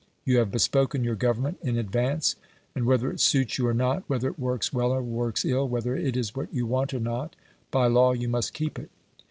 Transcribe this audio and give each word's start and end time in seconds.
You 0.25 0.39
have 0.39 0.49
bespoken 0.51 1.03
your 1.03 1.13
Government 1.13 1.59
in 1.61 1.77
advance, 1.77 2.35
and 2.73 2.87
whether 2.87 3.11
it 3.11 3.19
suits 3.19 3.59
you 3.59 3.67
or 3.67 3.73
not, 3.75 4.01
whether 4.07 4.27
it 4.29 4.39
works 4.39 4.73
well 4.73 4.91
or 4.91 5.03
works 5.03 5.45
ill, 5.45 5.67
whether 5.67 5.95
it 5.95 6.17
is 6.17 6.33
what 6.35 6.51
you 6.51 6.65
want 6.65 6.91
or 6.91 6.99
not, 6.99 7.35
by 7.69 7.85
law 7.85 8.13
you 8.13 8.27
must 8.27 8.55
keep 8.55 8.79
it. 8.79 8.89